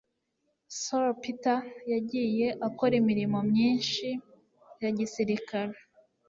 Sir 0.79 1.05
Peter 1.21 1.59
yagiye 1.93 2.47
akora 2.67 2.93
imirimo 3.01 3.37
myinshi 3.49 4.07
ya 4.83 4.89
gisirikare 4.97 5.75